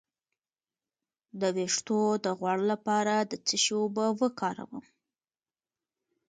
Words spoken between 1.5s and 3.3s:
ویښتو د غوړ لپاره